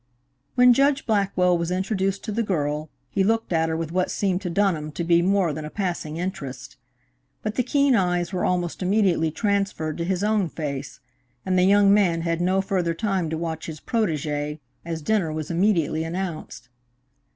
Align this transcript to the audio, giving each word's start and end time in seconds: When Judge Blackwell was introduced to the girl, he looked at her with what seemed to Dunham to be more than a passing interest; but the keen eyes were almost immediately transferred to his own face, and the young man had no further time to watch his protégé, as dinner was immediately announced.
When 0.55 0.73
Judge 0.73 1.05
Blackwell 1.05 1.55
was 1.55 1.69
introduced 1.69 2.23
to 2.23 2.31
the 2.31 2.41
girl, 2.41 2.89
he 3.11 3.23
looked 3.23 3.53
at 3.53 3.69
her 3.69 3.77
with 3.77 3.91
what 3.91 4.09
seemed 4.09 4.41
to 4.41 4.49
Dunham 4.49 4.91
to 4.93 5.03
be 5.03 5.21
more 5.21 5.53
than 5.53 5.63
a 5.63 5.69
passing 5.69 6.17
interest; 6.17 6.75
but 7.43 7.53
the 7.53 7.61
keen 7.61 7.93
eyes 7.93 8.33
were 8.33 8.43
almost 8.43 8.81
immediately 8.81 9.29
transferred 9.29 9.99
to 9.99 10.03
his 10.03 10.23
own 10.23 10.49
face, 10.49 11.01
and 11.45 11.55
the 11.55 11.65
young 11.65 11.93
man 11.93 12.21
had 12.21 12.41
no 12.41 12.61
further 12.61 12.95
time 12.95 13.29
to 13.29 13.37
watch 13.37 13.67
his 13.67 13.79
protégé, 13.79 14.57
as 14.83 15.03
dinner 15.03 15.31
was 15.31 15.51
immediately 15.51 16.03
announced. 16.03 16.69